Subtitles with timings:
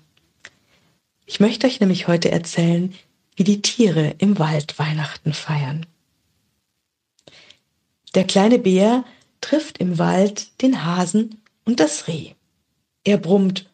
[1.25, 2.93] Ich möchte euch nämlich heute erzählen,
[3.35, 5.85] wie die Tiere im Wald Weihnachten feiern.
[8.15, 9.03] Der kleine Bär
[9.41, 12.33] trifft im Wald den Hasen und das Reh.
[13.03, 13.69] Er brummt,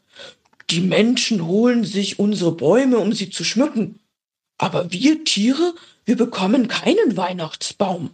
[0.70, 4.00] die Menschen holen sich unsere Bäume, um sie zu schmücken.
[4.58, 8.12] Aber wir Tiere, wir bekommen keinen Weihnachtsbaum.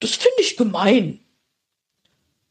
[0.00, 1.20] Das finde ich gemein.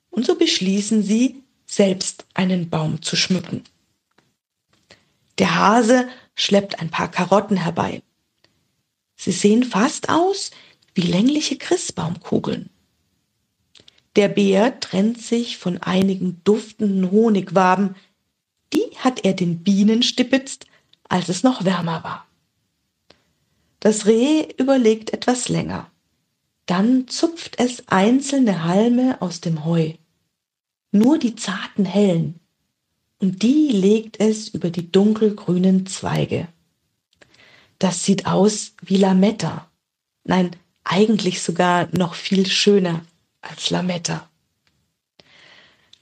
[0.09, 3.63] Und so beschließen sie, selbst einen Baum zu schmücken.
[5.37, 8.01] Der Hase schleppt ein paar Karotten herbei.
[9.15, 10.51] Sie sehen fast aus
[10.93, 12.69] wie längliche Christbaumkugeln.
[14.15, 17.95] Der Bär trennt sich von einigen duftenden Honigwaben.
[18.73, 20.67] Die hat er den Bienen stipitzt,
[21.09, 22.25] als es noch wärmer war.
[23.81, 25.91] Das Reh überlegt etwas länger.
[26.65, 29.93] Dann zupft es einzelne Halme aus dem Heu.
[30.95, 32.39] Nur die zarten hellen.
[33.19, 36.47] Und die legt es über die dunkelgrünen Zweige.
[37.79, 39.69] Das sieht aus wie Lametta.
[40.23, 40.55] Nein,
[40.85, 43.01] eigentlich sogar noch viel schöner
[43.41, 44.29] als Lametta.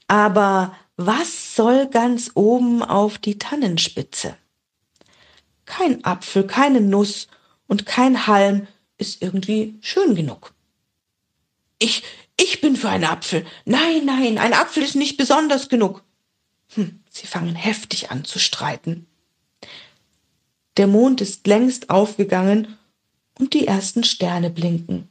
[0.06, 4.36] Aber was soll ganz oben auf die Tannenspitze?
[5.64, 7.26] Kein Apfel, keine Nuss
[7.66, 10.54] und kein Halm ist irgendwie schön genug.
[11.80, 12.04] Ich,
[12.36, 13.46] ich bin für einen Apfel.
[13.64, 16.02] Nein, nein, ein Apfel ist nicht besonders genug.
[16.74, 19.06] Hm, sie fangen heftig an zu streiten.
[20.76, 22.76] Der Mond ist längst aufgegangen
[23.38, 25.08] und die ersten Sterne blinken.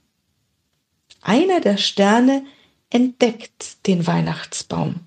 [1.22, 2.46] Einer der Sterne
[2.90, 5.00] entdeckt den Weihnachtsbaum.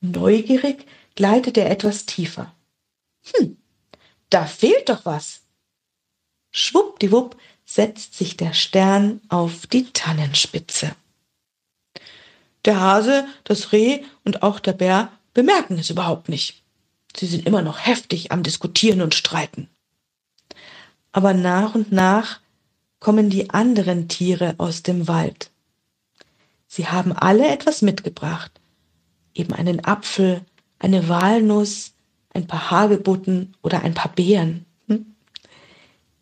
[0.00, 0.84] Neugierig
[1.14, 2.54] gleitet er etwas tiefer.
[3.34, 3.56] Hm,
[4.30, 5.42] da fehlt doch was.
[6.50, 10.96] Schwuppdiwupp setzt sich der Stern auf die Tannenspitze.
[12.68, 16.62] Der Hase, das Reh und auch der Bär bemerken es überhaupt nicht.
[17.16, 19.70] Sie sind immer noch heftig am Diskutieren und Streiten.
[21.10, 22.40] Aber nach und nach
[23.00, 25.48] kommen die anderen Tiere aus dem Wald.
[26.66, 28.52] Sie haben alle etwas mitgebracht.
[29.32, 30.42] Eben einen Apfel,
[30.78, 31.92] eine Walnuss,
[32.34, 34.66] ein paar Hagebutten oder ein paar Beeren.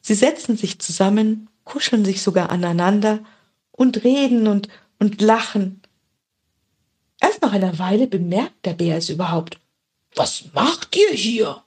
[0.01, 3.25] Sie setzen sich zusammen, kuscheln sich sogar aneinander
[3.73, 4.69] und reden und,
[5.01, 5.83] und lachen.
[7.21, 9.59] Erst nach einer Weile bemerkt der Bär es überhaupt.
[10.15, 11.63] Was macht ihr hier?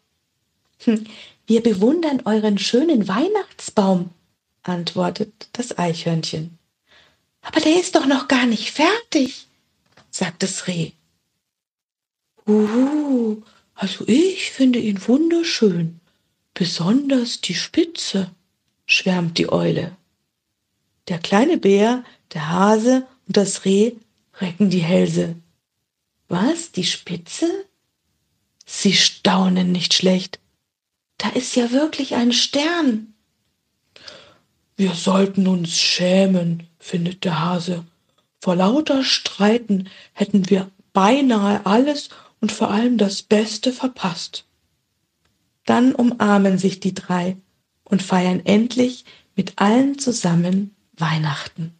[0.83, 1.05] Hm,
[1.47, 4.11] wir bewundern euren schönen Weihnachtsbaum,
[4.63, 6.57] antwortet das Eichhörnchen.
[7.41, 9.47] Aber der ist doch noch gar nicht fertig,
[10.09, 10.91] sagt das Reh.
[12.47, 13.41] Uh,
[13.75, 15.99] also ich finde ihn wunderschön,
[16.59, 18.31] Besonders die Spitze,
[18.85, 19.95] schwärmt die Eule.
[21.07, 23.93] Der kleine Bär, der Hase und das Reh
[24.41, 25.35] recken die Hälse.
[26.27, 27.65] Was, die Spitze?
[28.65, 30.39] Sie staunen nicht schlecht.
[31.17, 33.13] Da ist ja wirklich ein Stern.
[34.77, 37.85] Wir sollten uns schämen, findet der Hase.
[38.41, 44.45] Vor lauter Streiten hätten wir beinahe alles und vor allem das Beste verpasst.
[45.65, 47.37] Dann umarmen sich die drei
[47.83, 49.03] und feiern endlich
[49.35, 51.78] mit allen zusammen Weihnachten.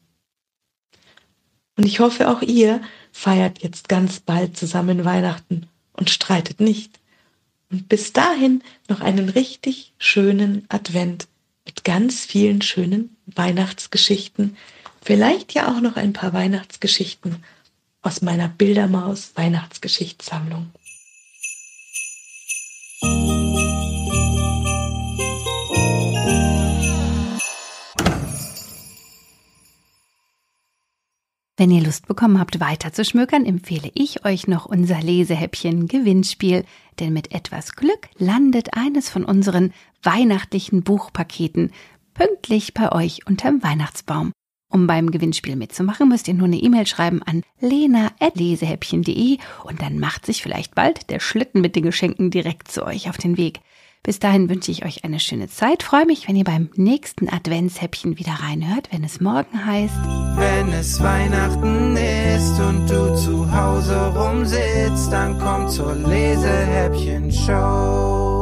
[1.79, 2.81] Und ich hoffe, auch ihr
[3.13, 6.99] feiert jetzt ganz bald zusammen Weihnachten und streitet nicht.
[7.71, 11.29] Und bis dahin noch einen richtig schönen Advent
[11.65, 14.57] mit ganz vielen schönen Weihnachtsgeschichten.
[15.01, 17.45] Vielleicht ja auch noch ein paar Weihnachtsgeschichten
[18.01, 20.71] aus meiner Bildermaus Weihnachtsgeschichtssammlung.
[31.59, 36.63] Wenn ihr Lust bekommen habt, weiter zu schmökern, empfehle ich euch noch unser Lesehäppchen Gewinnspiel,
[37.01, 41.73] denn mit etwas Glück landet eines von unseren weihnachtlichen Buchpaketen
[42.13, 44.31] pünktlich bei euch unterm Weihnachtsbaum.
[44.71, 50.25] Um beim Gewinnspiel mitzumachen, müsst ihr nur eine E-Mail schreiben an lena.lesehäppchen.de und dann macht
[50.25, 53.59] sich vielleicht bald der Schlitten mit den Geschenken direkt zu euch auf den Weg.
[54.03, 55.83] Bis dahin wünsche ich euch eine schöne Zeit.
[55.83, 59.93] Freue mich, wenn ihr beim nächsten Adventshäppchen wieder reinhört, wenn es morgen heißt.
[60.35, 68.38] Wenn es Weihnachten ist und du zu Hause rumsitzt, dann komm zur Lesehäppchen-Show.